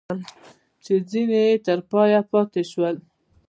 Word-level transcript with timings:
ځیني 1.09 1.45
تر 1.65 1.79
پایه 1.89 2.21
پاته 2.29 2.61
شول. 2.71 2.95